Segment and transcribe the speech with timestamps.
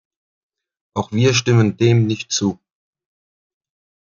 [0.95, 2.59] Auch wir stimmen dem nicht zu.